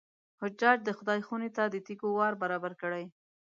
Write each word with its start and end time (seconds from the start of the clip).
حجاج 0.41 0.77
د 0.83 0.89
خدای 0.97 1.19
خونې 1.27 1.49
ته 1.55 1.63
د 1.69 1.75
تېږو 1.85 2.09
وار 2.17 2.33
برابر 2.43 2.73
کړی. 2.81 3.05